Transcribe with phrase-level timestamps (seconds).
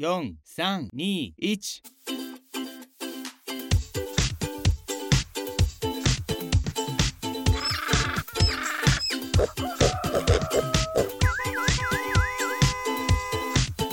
[0.00, 0.04] 四、
[0.44, 1.58] 三、二、一。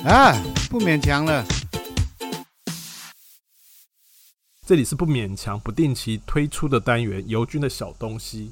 [0.04, 0.32] 啊，
[0.70, 1.44] 不勉强了。
[4.68, 8.52] 这里是不勉强不定期推出的单元，尤军的小东西。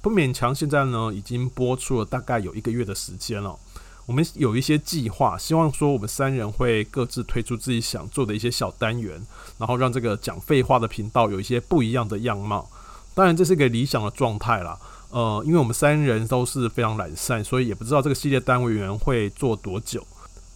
[0.00, 3.58] 不勉强现在呢已经播出了大概有一个月的时间了。
[4.08, 9.20] 我们有一些计划，希望说我们三人会各自推出自己想做的一些小单元，
[9.58, 12.70] 然后让这个讲废话的频道有一些不一样的样貌。
[13.14, 14.78] 当然，这是一个理想的状态啦。
[15.10, 20.02] 呃，因为我们三人都是非常懒散，所以也不知道这个系列单元会做多久。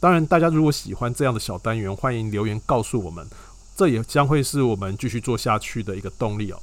[0.01, 3.29] 当然，大家如果喜欢这样的小单元，欢迎留言告诉我们，
[3.77, 6.59] 这也将会是我们继续做下去的一个动力哦。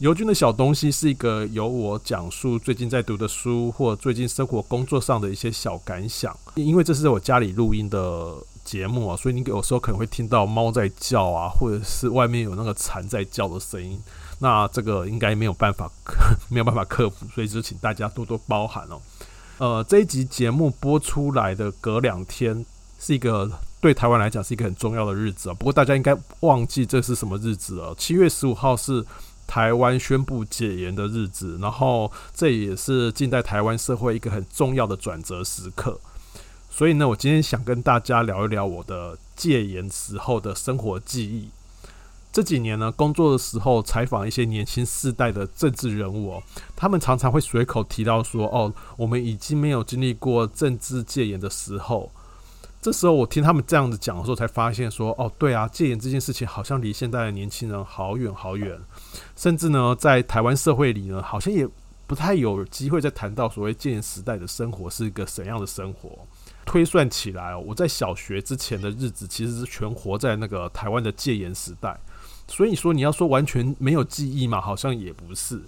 [0.00, 6.34] 尤军的小东西是一个由我讲述最近在读的书，或最近生活工作上的一些小感想。
[6.54, 8.34] 因为这是我家里录音的
[8.64, 14.00] 节目啊，所以你有时候可能会听到猫在叫啊，或者是外面有那个蝉在叫的声音。
[14.38, 15.86] 那这个应该没有办法，
[16.48, 18.98] 没有办法克服，所以就请大家多多包涵哦。
[19.58, 22.64] 呃，这一集节目播出来的隔两天，
[22.98, 23.50] 是一个
[23.82, 25.54] 对台湾来讲是一个很重要的日子啊。
[25.58, 27.94] 不过大家应该忘记这是什么日子了。
[27.98, 29.04] 七月十五号是
[29.50, 35.98] 台湾宣布解严的日子，然后这也是近代台湾社会一个很重要的转折时刻。
[36.70, 41.48] 所以呢，我今天想跟大家聊一聊我的戒严时候的生活记忆。
[42.32, 46.42] 这几年呢，工作的时候采访一些年轻世代的政治人物哦，
[46.76, 52.12] 他们常常会随口提到说：“哦，我们已经没有经历过政治戒严的时候。”
[52.80, 58.80] 这时候我听他们这样子讲的时候，才发现说：“哦，对啊，戒严这件事情好像离现在的年轻人好远好远，
[59.36, 61.68] 甚至呢，在台湾社会里呢，好像也
[62.06, 66.26] 不太有机会再谈到所谓戒严时代的生活是一个怎样的生活。”
[66.64, 71.98] 推算起来哦，我在小学之前的日子其实是全活在那个台湾的戒严时代。
[72.46, 75.60] 所以说，你要说完全没有记忆嘛，好像也不是。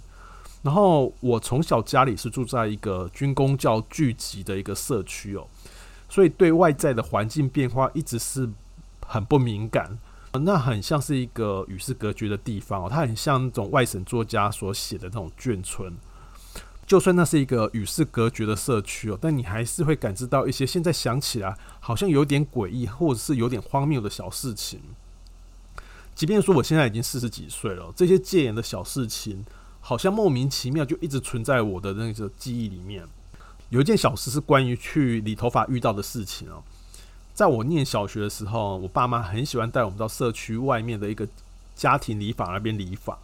[0.61, 5.45] 然后我从小家里是住在一个军工教聚集的一个社区哦，
[6.13, 8.47] 所以对外在的环境变化一直是
[9.07, 9.97] 很不敏感。
[10.33, 15.91] 那很像是一个与世隔绝的地方哦，它很像那种外省作家所写的那种眷村。
[16.85, 24.79] 就算那是一个与世隔绝的社区哦，但你还是会感知到一些现在想起来好像有点诡异或者是有点荒谬的小事情。
[26.13, 29.43] 即便说我现在已经四十几岁了，这些戒严的小事情，
[29.79, 33.07] 好像莫名其妙就一直存在我的那个记忆里面。
[33.73, 36.61] 有一件小事是关于去理头发遇到的事情哦。
[37.33, 41.27] 在我念小学的时候，我爸妈很喜欢带我们到社区外面的一个
[41.73, 43.17] 家庭理发那边理发。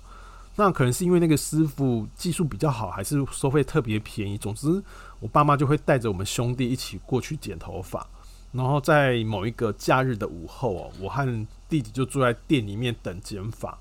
[0.56, 4.40] 那可能是因为那个师傅技术比较好，还是收费特别便宜。
[4.40, 4.84] 总之，
[5.20, 8.08] 我爸妈就会带着我们兄弟一起过去剪头发。
[8.52, 11.24] 然后在某一个假日的午后哦，我和
[11.70, 13.78] 弟弟就坐在店里面等剪发。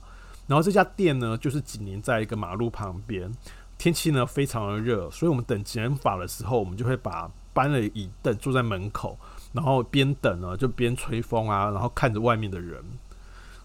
[0.47, 3.33] 然后这家店呢，就是紧邻在一个马路旁边。
[3.78, 9.16] 天气呢非常的热，所以我们等减法的时候，我们就会把搬了椅凳坐在门口，
[9.53, 12.84] 然后边等呢就边吹风啊，然后看着外面的人。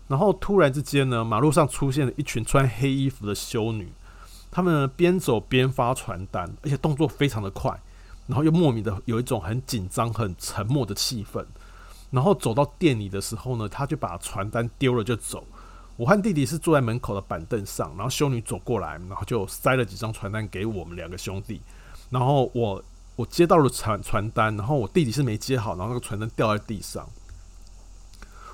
[0.08, 3.92] 然后突然之间呢，马路上出现了一群穿黑衣服的修女，
[4.52, 7.78] 她们边走边发传单，而且动作非常的快。
[8.28, 11.44] 然后又莫名的有一种很紧张、很沉默的气氛。
[12.12, 15.46] 然后走到店里的时候呢，他就把传单丢了就走。
[15.96, 21.62] 我和弟弟是坐在门口的板凳上，然后修女走过来，然后就塞了几张传单给我们两个兄弟。
[22.10, 22.84] 然后我
[23.16, 27.08] 我接到了传传单，然后我弟弟是没接好，然后那个传单掉在地上。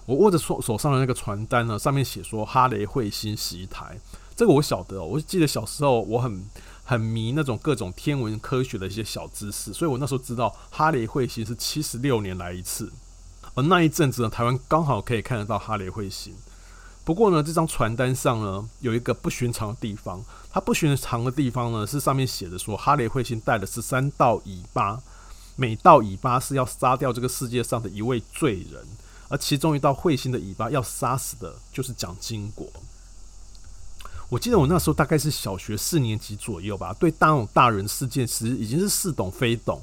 [0.06, 3.98] 我握着手手上的那个传单呢，上面写说哈雷彗星袭台。
[4.36, 6.44] 这个我晓得，我记得小时候我很。
[6.90, 12.92] 很迷那种各种天文科学的一些小知识，所以我那时候知道哈雷彗星是七十六年来一次，
[13.54, 16.34] 而那一阵子呢，台湾刚好可以看得到哈雷彗星。
[17.10, 25.02] 不过呢，这张传单上呢有一个不寻常的地方，它不寻常的地方呢是上面写着说哈雷彗星带了十三道尾巴，
[25.56, 28.86] 每道尾巴是要杀掉这个世界上的一位罪人，
[29.28, 32.68] 而其中一道彗星的尾巴要杀死的就是蒋经国。
[34.30, 39.82] 我记得我那时候大概是小学四年级左右吧，对大种大人事件其实已经是似懂非懂。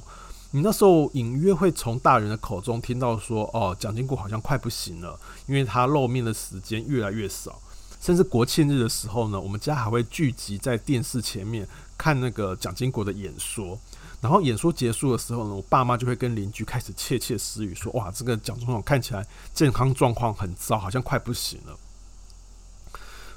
[0.57, 7.61] 你那时候隐约会从大人的口中听到说，哦，蒋经国好像快不行了，因为他露面的时间越来越少。
[8.01, 11.69] 甚至国庆日的时候呢，我们家还会聚集在电视前面
[11.99, 13.79] 看那个蒋经国的演说。
[14.23, 21.77] 然后演说结束的时候呢，我爸妈就会跟邻居开始窃窃私语说：“哇，这个蒋总统看起来健康状况很糟，好像快不行了。”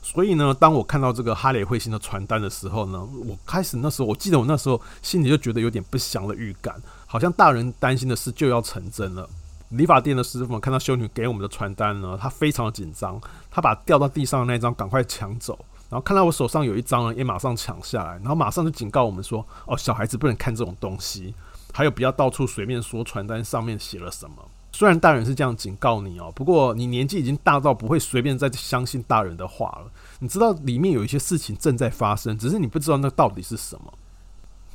[0.02, 6.82] 所以呢，当我看到这个哈雷彗星的传单的时候呢，我开始那时候，我记得我那时候心里就觉得有点不祥的预感，
[7.12, 9.28] 好像大人担心的事就要成真了。
[9.70, 13.20] 理发店的师傅看到修女给我们的传单呢，他非常的紧张，
[13.50, 15.58] 他把掉到地上的那张赶快抢走，
[15.90, 21.34] 然后看到我手上有一张呢，也马上抢下来，然后马上就警告我们说：“哦，小孩子不能看这种东西，
[21.74, 24.36] 还有不要到处随便说传单上面写了什么。”
[24.72, 29.92] 虽然大人是这样警告你哦，不过你年纪已经大到不会随便再相信大人的话了。
[30.20, 33.94] 你知道里面有一些事情正在发生，只是你不知道那到底是什么。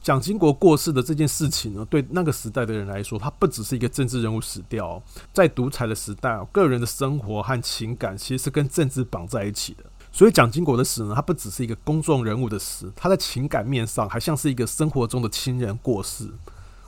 [0.05, 5.03] 蒋经国过世的这件事情呢，对那个时代的人来说，他不只是一个政治人物死掉，
[5.33, 9.85] 在独裁的时代，个人的生活和情感其实是跟政治绑在一起的。
[10.12, 16.29] 所以蒋经国的死呢，他不只是一个公众人物的死，他在情感面上还像是一个生活中的亲人过世。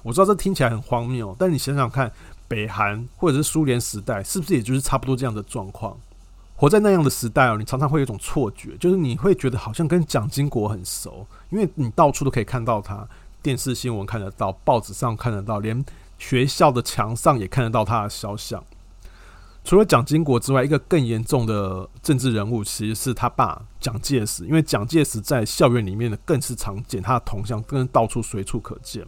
[0.02, 2.12] 我知道这听起来很荒谬，但你想想看，
[2.46, 5.98] 北韩或者是苏联时代，是不是也就是差不多这样的状况？
[6.56, 13.06] 活在那样的时代哦，你常常会有一种错觉，就是你会觉得好像跟蒋经国很熟，因为你到处都可以看到他，
[13.42, 15.84] 电视新闻看得到，报纸上看得到，连
[16.18, 18.64] 学校的墙上也看得到他的肖像。
[19.64, 29.04] 除了蒋经国之外，一个更严重的政治人物其实是他爸蒋介石，因为蒋介石在校园里面呢更是常见，他的铜像更到处随处可见。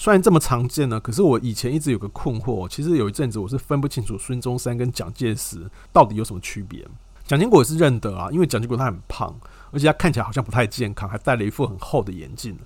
[0.00, 2.66] 虽然这么常见呢，可是我以前一直有个困惑。
[2.66, 6.88] 其实有一阵子我是分不清楚孙中山跟蒋介石到底有什么区别。
[7.26, 9.38] 蒋经国也是认得啊，因为蒋经国他很胖，
[9.70, 12.58] 而且他看起来好像不太健康，还戴了一副很厚的眼镜。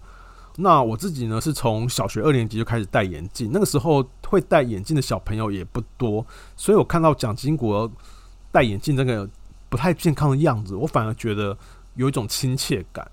[0.54, 6.24] 那我自己呢，是从小学二年级就开始戴眼镜，那个时候会戴眼镜的小朋友也不多，
[6.56, 7.90] 所以我看到蒋经国
[8.52, 9.28] 戴眼镜这个
[9.68, 11.58] 不太健康的样子，我反而觉得
[11.96, 13.10] 有一种亲切感。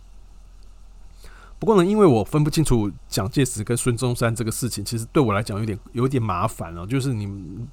[1.61, 6.87] 不过呢，因为我分不清楚蒋介石跟孙中山这个事情，其实对我来讲有点有点麻烦了。
[6.87, 7.29] 就是你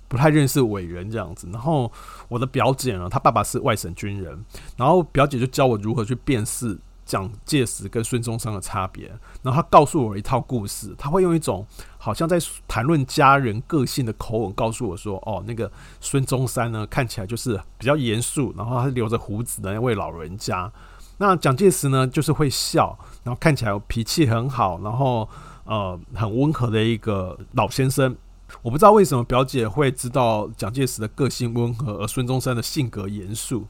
[0.09, 1.91] 不太认识伟人这样子，然后
[2.29, 4.45] 我的表姐呢，她爸爸是外省军人，
[4.77, 9.09] 然后表姐就教我如何去辨识蒋介石跟孙中山的差别。
[9.43, 12.39] 然后她告诉我一套故事，她会用一种好像在
[12.69, 20.71] 谈论家人个性的口吻告诉我说：“哦，那个孙中山呢，看起来就是比较严肃，然后他留着胡子的那位老人家。”
[21.19, 25.29] 那蒋介石呢，就是会笑，然后看起来脾气很好，然后
[25.65, 28.17] 呃很温和的一个老先生。
[28.63, 33.67] 我不知道为什么表姐会知道蒋介石的个性温和，而孙中山的性格严肃。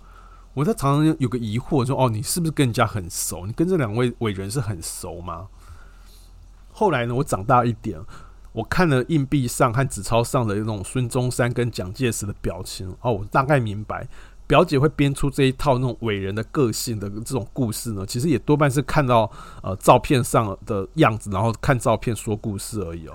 [0.55, 3.47] 我在常常有个疑惑，说哦，你是不是跟人家很熟？
[3.47, 5.49] 你跟这两位伟人是很熟吗？
[6.71, 8.01] 后来呢，我长大一点，
[8.53, 14.07] 我看了硬币上和纸钞上的那种孙中山跟蒋介石的表情，哦，我大概明白。
[14.49, 19.31] 表姐会编出这一套那种伟人的个性的这种故事呢，其实也多半是看到
[19.63, 23.13] 呃照片上的样子，然后看照片说故事而已哦。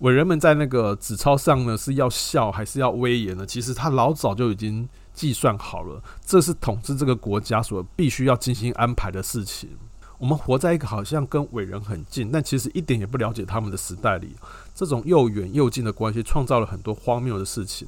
[0.00, 3.46] 伟人们在那个纸钞上呢是要笑还是要威严呢？
[3.46, 9.70] 其实他老早就已经计算好了，这是统治这个国家所必须要精心安排的事情。
[10.18, 14.34] 我们活在一个好像跟伟人很近，但其实一点也不了解他们的时代里，
[14.74, 17.86] 这种又远又近的关系，创造了很多荒谬的事情。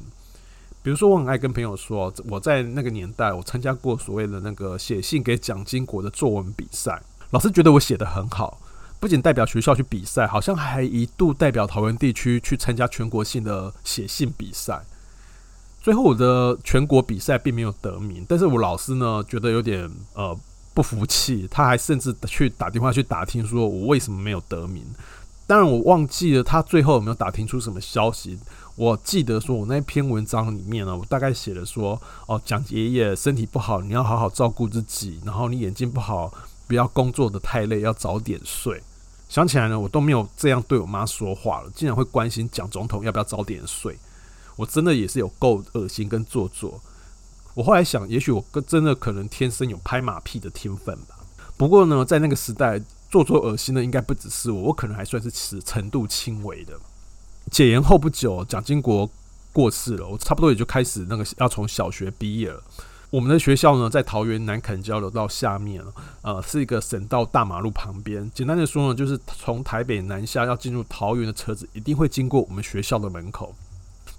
[0.83, 8.59] 比如说，我很爱跟朋友说，我在那个年代，我参加过所谓的那个写信给蒋经国的作文比赛，老师觉得我写得很好，
[8.99, 14.83] 不仅代表学校去比赛，好像还一度代表桃园地区去参加全国性的写信比赛。
[15.83, 20.35] 最后我的全国比赛并没有得名，但是我老师呢觉得有点呃
[20.73, 24.85] 不服气，他还甚至去打电话去打听，说我为什么没有得名。
[25.51, 28.39] 当然我忘记了他最后有没有打听出什么消息。
[28.77, 36.33] 我记得说，我那篇文章里面呢，我大概写了说，哦，蒋爷爷身体不好，你要好好照顾自己，然后你眼睛不好，
[36.69, 38.81] 不要工作得太累，要早点睡。
[39.29, 43.99] 想起来呢，我都没有这样对我妈说话了，竟然会关心蒋总统要不要早点睡，
[44.55, 46.81] 我真的也是有够恶心跟做作。
[47.55, 51.17] 我后来想，也许我真的可能天生有拍马屁的天分吧。
[51.57, 52.81] 不过呢，在那个时代，
[53.11, 56.75] 做作恶心的应该不只是我，我可能还算是此程度轻微的。
[57.51, 59.11] 解严后不久，蒋经国
[59.53, 62.63] 过世了，我差不多也就开始那个要从小学毕业了。
[63.11, 65.83] 我们的学校呢，在桃园南崁交流道下面，
[66.23, 68.31] 呃，是一个省道大马路旁边。
[68.33, 73.53] 简单的说呢，就是从台北南下要进入桃园的车子，一定会经过我们学校的门口。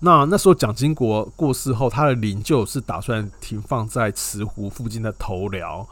[0.01, 5.87] 那那时候蒋经国过世后，他的灵柩是打算停放在慈湖附近的头寮，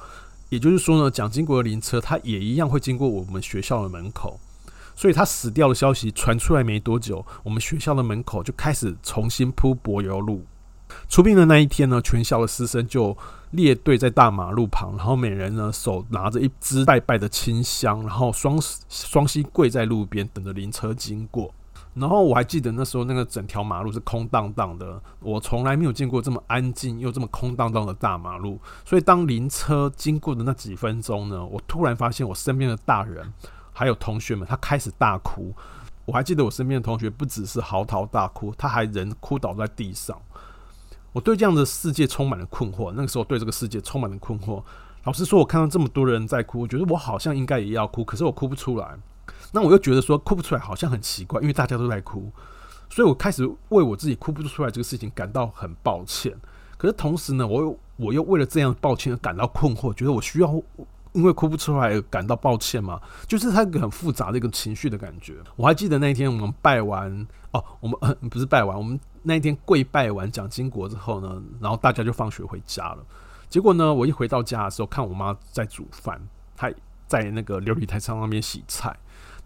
[0.50, 4.40] 也就是说呢，蒋经国的灵车他也一样会经过我们学校的门口。
[4.96, 10.44] 所以他死掉的消息传出来没多久，我们学校的门口就开始重新铺柏油路。
[11.08, 13.16] 出殡的那一天呢，全校的师生就
[13.52, 21.54] 列队在大马路旁，然后每人呢手拿着一支拜拜的清香，然后双双膝跪在路边等着灵车经过。
[22.00, 28.60] 然后我还记得那时候那个整条马路是空荡荡的，我从来没有见过这么安静又这么空荡荡的大马路。
[28.86, 33.34] 所以当灵车经过的那几分钟呢，我突然发现我身边的大人
[33.74, 35.54] 还有同学们，他开始大哭。
[36.06, 40.20] 我还记得我身边的同学不只是嚎啕大哭，他还人哭倒在地上。
[41.12, 42.92] 我对这样的世界充满了困惑。
[42.96, 44.64] 那个时候对这个世界充满了困惑。
[45.04, 48.98] 老实说，我看到这么多人在哭，我觉得我好像应该也要哭，可是我哭不出来。
[49.52, 52.32] 那我又觉得说哭不出来好像很奇怪，因为大家都在哭，
[52.90, 56.36] 所以我开始为我自己哭不出来这个事情感到很抱歉。
[56.78, 60.50] 可是同时呢，我又我又为了这样抱歉而感到困惑，觉得我需要
[61.14, 63.02] 因为哭不出来而感到抱歉吗？
[63.28, 65.36] 就是他一个很复杂的一个情绪的感觉。
[65.56, 67.98] 我还记得那一天我们拜完哦，我们
[68.30, 73.00] 不是拜完，我们那一天跪拜完蒋经国之后呢，然后大家就放学回家了。
[73.50, 76.22] 结果呢，我一回到家的时候，看我妈在煮饭，
[76.56, 76.72] 她
[77.08, 78.96] 在那个琉璃台上那边洗菜。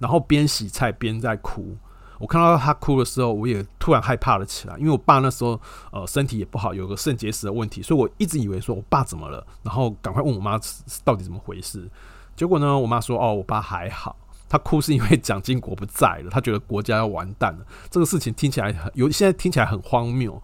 [0.03, 1.77] 然后边洗菜边在哭，
[2.19, 4.77] 我看到他哭的时候，我也突然害怕了起来。
[4.77, 5.57] 因为我爸那时候
[5.93, 10.59] 呃身体也不好，有个肾结石的问题，所以我一直以为说我爸怎么了，然后赶快问我妈
[11.05, 11.89] 到底怎么回事。
[12.35, 14.17] 结果呢，我妈说哦，我爸还好，
[14.49, 17.65] 他哭是因为蒋经国不在了，他觉得国家要完蛋了。
[17.89, 20.43] 这个事情听起来很有，现在听起来很荒谬。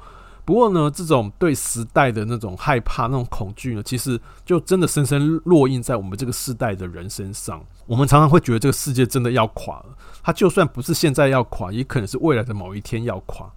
[0.49, 7.63] 不过呢，这种对时代的那种害怕、那种恐惧呢，其实就真的深深烙印在我们这个世代的人身上。
[7.85, 13.47] 我们常常会觉得这个世界真的要垮了，它就算不是现在要垮，也可能是未来的某一天要垮。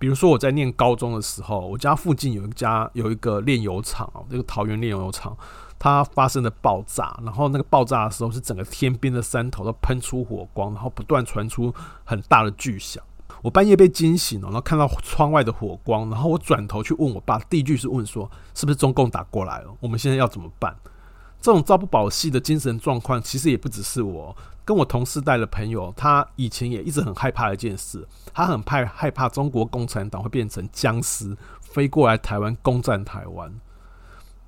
[0.00, 5.36] 比如说我在念高中的时候，我家附近有一家有一个炼油厂，这个桃园炼油厂，
[5.78, 13.00] 它发生了爆炸，然后那个爆炸的时候是整个天边的山头都喷出火光，然后不断传出很大的巨响。
[13.46, 19.72] 我半夜被惊醒了，然后看到窗外的火光，然后我转头去问我爸，第一句是问说：“是不是中共打过来了？
[19.78, 20.76] 我们现在要怎么办？”
[21.40, 33.54] 这种朝不保夕的精神状况，其实也不只是我，跟我同世代的朋友，他以前也一直很害怕一件事，他很怕害怕中国共产党会变成僵尸飞过来台湾攻占台湾。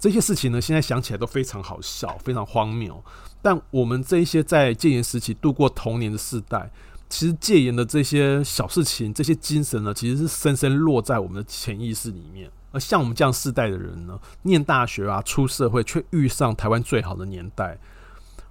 [0.00, 3.00] 这些事情呢，现在想起来都非常好笑，非常荒谬。
[3.40, 6.68] 但我们这一些在戒严时期度过童年的世代。
[7.08, 12.50] 其实戒严的这些小事情，这些精神呢，其实是深深落在我们的潜意识里面。
[12.70, 17.78] 而像我们这样世代的人呢，念大学啊，出社会却遇上台湾最好的年代，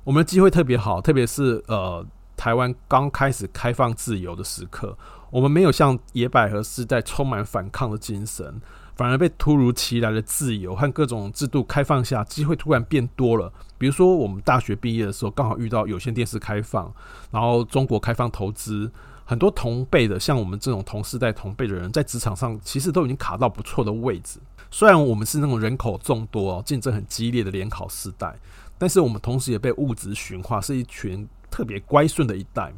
[0.03, 2.03] 我们的机会特别好，特别是呃，
[2.35, 4.97] 台湾刚开始开放自由的时刻，
[5.29, 8.59] 我们没有像野百合时代充满反抗的精神。
[8.97, 13.53] 反而被突如其来的自由和各种制度开放下，机会突然变多了。
[13.77, 16.91] 比如说，我们大学毕业的时候，刚好遇到有线电视开放，
[17.29, 18.91] 然后中国开放投资，
[19.23, 24.39] 很多同辈的，像我们这种同世代同辈的人，在职场上其实都已经卡到不错的位置。
[24.71, 28.35] 虽然我们是那种人口众多、竞争很激烈的联考世代，
[28.79, 32.73] 但是我们同时也被物质驯化，是一群特别乖顺的一代。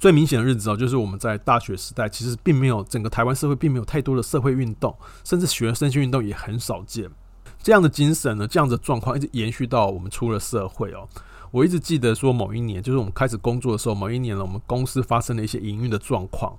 [0.00, 7.10] 最明显的日子哦，就是我们在大学时代，其实并没有整个台湾社会并没有太多的社会运动，甚至学生性运动也很少见。
[7.62, 11.06] 这样的精神呢，这样的状况一直延续到我们出了社会哦。
[11.50, 16.56] 我一直记得说，某一年就是我们开始工作的时候，某一年呢，我们公司发生了一些营运的状况，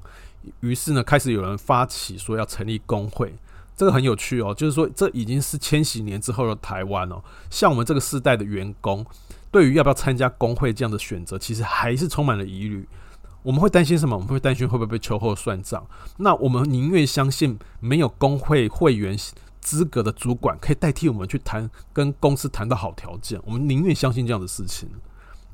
[0.60, 3.34] 于是呢，开始有人发起说要成立工会。
[3.76, 7.24] 这个很有趣哦，就是说这已经是千禧年之后的台湾哦。
[7.50, 9.04] 像我们这个世代的员工，
[9.50, 12.88] 对于要不要参加工会这样的选择，其实还是充满了疑虑。
[13.44, 14.16] 我们会担心什么？
[14.16, 15.86] 我们会担心会不会被秋后算账？
[16.18, 19.18] 那我们宁愿相信没有工会会员
[19.60, 23.40] 资格的主管可以代替我们去谈跟公司谈到好条件。
[23.46, 24.90] 我们宁愿相信这样的事情。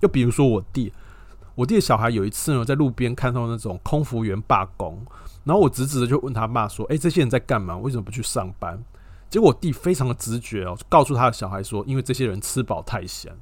[0.01, 0.91] 又比如说我弟，
[1.55, 5.01] 我弟的小孩有一次呢，在路边看到那种空服员罢工，
[5.43, 7.77] 然后我直直的就问他爸说：“诶，这些人在干嘛？
[7.77, 8.83] 为什么不去上班？”
[9.29, 13.35] 结果我弟非常的直觉哦，告诉他的小孩说：“因为这些人吃饱太闲。”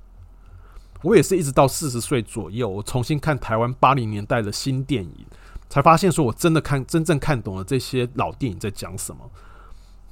[1.05, 5.23] 我也是一直到四十岁左右，我重新看台湾八零年代的新电影，
[5.69, 9.21] 才发现说我真的看真正看懂了这些老电影在讲什么。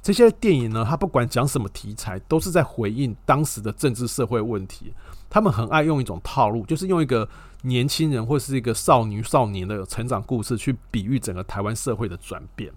[0.00, 4.94] 这些电影呢，它不管讲什么题材，都是在回应当时的政治社会问题。
[5.28, 7.28] 他们很爱用一种套路，就是用一个
[7.62, 12.72] 年轻人或是一个少女少年的成长故事，去比喻整个台湾社会的转变。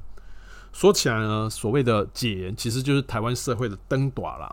[0.74, 4.48] 说起来呢，所谓的解严，其实就是台湾社会的登大人。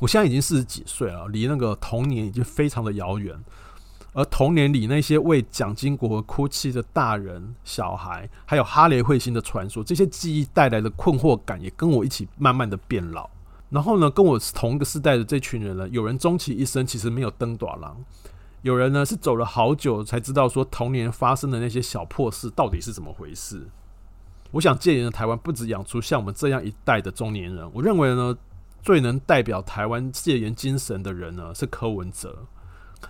[0.00, 3.38] 我现在已经四十几岁了，离那个童年已经非常的遥远。
[4.12, 13.30] 而童年里那些为蒋经国哭泣的大人、小孩，还有哈雷彗星的传说，这些记忆带来的困惑感，也跟我一起慢慢的变老。
[13.68, 17.96] 然后呢，跟我同一个世代的这群人呢，有人终其一生其实没有登短廊，
[18.62, 23.68] 有人呢是走了好久才知道说童年发生的那些小破事到底是怎么回事。
[24.50, 28.36] 我想戒严的台湾不止养出像我们这样一代的中年人，我认为呢，
[28.82, 32.46] 最能代表台湾戒严精神的人呢是柯文哲，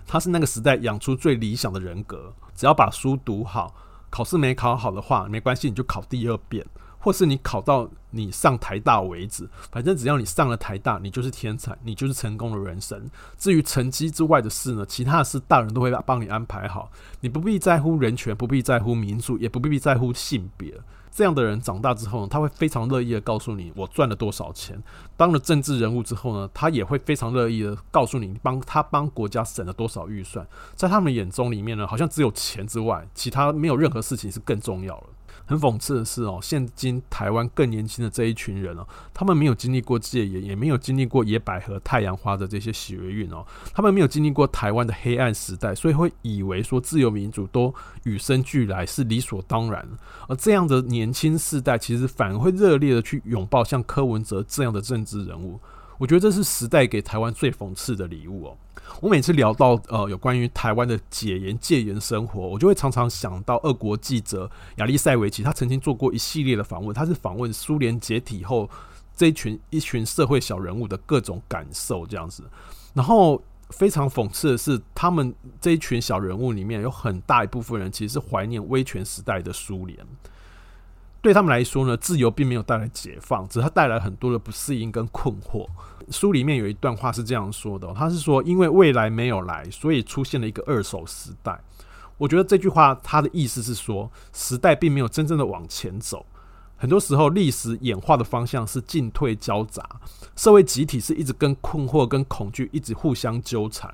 [0.05, 3.73] 他是那个时代养出最理想的人格，只要把书读好，
[4.09, 6.65] 考试没考好的话没关系，你就考第二遍。
[7.03, 13.09] 或是你考到你上台大为止，反正只要你上了台大，你就是天才，你就是成功的人生。
[13.39, 20.79] 至于成绩之外的事呢，其他的事大人都会帮你安排好，你不必在乎人权，不必在乎民主，也不必在乎性别。
[21.11, 24.81] 这样的人长大之后呢，他会非常乐意的告诉你我赚了多少钱。
[25.17, 30.47] 当了政治人物之后呢，他也会非常乐意的告诉你帮他帮国家省了多少预算。
[30.73, 35.03] 在他们眼中里面呢，好像只有钱之外，其他没有任何事情是更重要了。
[35.45, 47.73] 很讽刺的是哦，现今台湾更年轻的这一群人哦，他们没有经历过戒严，也没有经历过野百合、太阳花的这些喜悦运哦，他们没有经历过台湾的黑暗时代，所以会以为说自由民主都
[48.03, 49.87] 与生俱来是理所当然。
[50.27, 55.59] 而这样的年轻世代，其实反而会热烈的去拥抱像柯文哲这样的政治人物。
[56.01, 58.57] 我觉得这是时代给台湾最讽刺的礼物哦。
[59.01, 68.67] 我每次聊到呃有关于台湾的解严戒严生活，我就会常常想到俄国记者亚历塞维奇，他曾经做过一系列的访问，他是访问苏联解体后
[69.15, 72.43] 这一群一群社会小人物的各种感受这样子。
[72.95, 73.39] 然后
[73.69, 79.99] 非常讽刺的是，他们这一群小人物里面有很大一部分人其实是怀念威权时代的苏联。
[81.21, 85.67] 对他们来说呢，自由并没有带来解放，只是它带来很多的不适应跟困惑。
[86.11, 91.59] 书里面有一段话是这样说的，他是说，因为未来没有来，所以出现了一个二手时代。
[92.17, 96.23] 我觉得这句话它的意思是说，时代并没有真正的往前走，
[96.77, 99.83] 很多时候历史演化的方向是进退交杂，
[100.35, 103.91] 社会集体是一直跟困惑跟恐惧一直互相纠缠。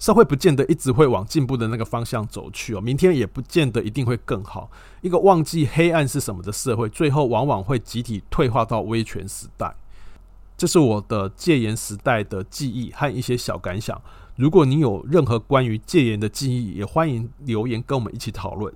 [0.00, 4.70] 社会不见得一直会往进步的那个方向走去哦，明天也不见得一定会更好。
[5.00, 9.74] 一个忘记黑暗是什么的社会，最后往往会集体退化到威权时代。
[10.58, 13.98] 这是我的戒严时代的记忆和一些小感想。
[14.36, 18.74] 如果你有任何关于戒严的记忆，也欢迎留言跟我们一起讨论。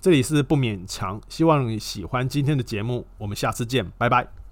[0.00, 4.37] 这里是不勉强，希望你喜欢今天的节目，我们下次见，拜拜。